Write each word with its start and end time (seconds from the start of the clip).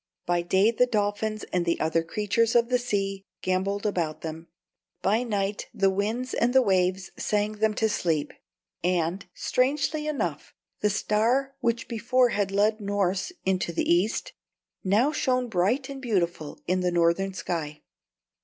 By 0.25 0.41
day 0.41 0.71
the 0.71 0.87
dolphins 0.87 1.43
and 1.53 1.63
the 1.63 1.79
other 1.79 2.01
creatures 2.01 2.55
of 2.55 2.69
the 2.69 2.79
sea 2.79 3.23
gambolled 3.43 3.85
about 3.85 4.21
them; 4.21 4.47
by 5.03 5.21
night 5.21 5.69
the 5.75 5.91
winds 5.91 6.33
and 6.33 6.55
the 6.55 6.61
waves 6.63 7.11
sang 7.19 7.59
them 7.59 7.75
to 7.75 7.87
sleep; 7.87 8.33
and, 8.83 9.27
strangely 9.35 10.07
enough, 10.07 10.55
the 10.79 10.89
Star 10.89 11.53
which 11.59 11.87
before 11.87 12.29
had 12.29 12.49
led 12.49 12.79
Norss 12.79 13.31
into 13.45 13.71
the 13.71 13.87
East, 13.87 14.33
now 14.83 15.11
shone 15.11 15.47
bright 15.47 15.87
and 15.87 16.01
beautiful 16.01 16.59
in 16.65 16.79
the 16.79 16.89
Northern 16.89 17.35
sky! 17.35 17.83